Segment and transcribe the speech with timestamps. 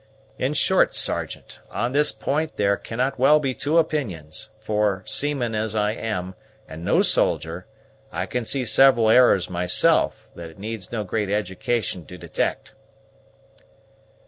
[0.39, 5.75] In short, Sergeant, on this point there cannot well be two opinions; for, seaman as
[5.75, 6.33] I am,
[6.67, 7.67] and no soldier,
[8.11, 12.73] I can see several errors myself, that it needs no great education to detect."